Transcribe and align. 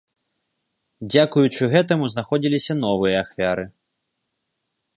Дзякуючы 1.11 1.63
гэтаму 1.75 2.05
знаходзіліся 2.13 2.73
новыя 2.85 3.17
ахвяры. 3.25 3.65